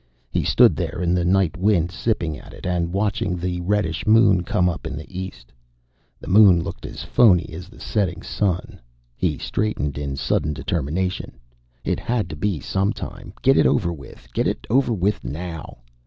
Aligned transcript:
He 0.31 0.43
stood 0.43 0.75
there 0.75 0.99
in 0.99 1.13
the 1.13 1.23
night 1.23 1.55
wind, 1.57 1.91
sipping 1.91 2.35
at 2.35 2.53
it, 2.55 2.65
and 2.65 2.91
watching 2.91 3.35
the 3.37 3.61
reddish 3.61 4.07
moon 4.07 4.41
come 4.41 4.67
up 4.67 4.87
in 4.87 4.97
the 4.97 5.05
east. 5.15 5.51
The 6.19 6.27
moon 6.27 6.63
looked 6.63 6.87
as 6.87 7.03
phoney 7.03 7.47
as 7.53 7.67
the 7.69 7.79
setting 7.79 8.23
sun. 8.23 8.81
He 9.15 9.37
straightened 9.37 9.99
in 9.99 10.15
sudden 10.15 10.53
determination. 10.53 11.33
It 11.83 11.99
had 11.99 12.31
to 12.31 12.35
be 12.35 12.59
sometime. 12.59 13.31
Get 13.43 13.57
it 13.59 13.67
over 13.67 13.93
with, 13.93 14.27
get 14.33 14.47
it 14.47 14.65
over 14.71 14.91
with 14.91 15.23
now. 15.23 15.77